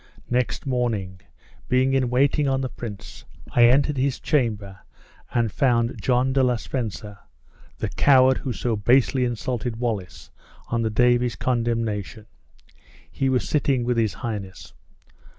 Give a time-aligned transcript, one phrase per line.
[0.31, 1.21] Next morning,
[1.69, 4.79] being in waiting on the prince, I entered his chamber,
[5.31, 7.19] and found John le de Spencer
[7.77, 10.31] (the coward who so basely insulted Wallace
[10.69, 12.25] on the day of his condemnation);
[13.11, 14.73] he was sitting with his highness.